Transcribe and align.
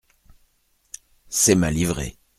C’est 1.29 1.53
ma 1.55 1.69
livrée. 1.69 2.17